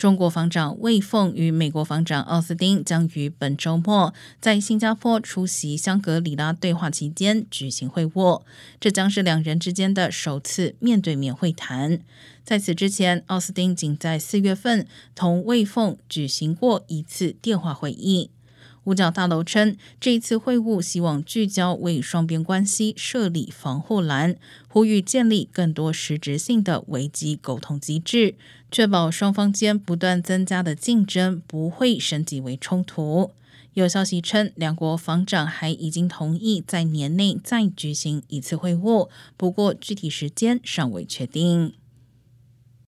[0.00, 8.40] 中国防长魏凤与美国防长奥斯汀将于本周末在新加坡出席香格里拉对话期间举行会晤，
[8.80, 12.00] 这将是两人之间的首次面对面会谈。
[12.42, 18.30] 在此之前，奥斯汀仅在四月份同魏凤举行过一次电话会议。
[18.84, 24.36] 五角大楼称，这一次会晤希望聚焦为双边关系设立防护栏，
[24.68, 28.34] 呼吁建立更多实质性的危机沟通机制，
[28.70, 33.32] 确保双方间不断增加的竞争不会升级为冲突。
[33.74, 41.74] 有消息称，两国防长还已经同意在年内再举行一次会晤，不过具体时间尚未确定。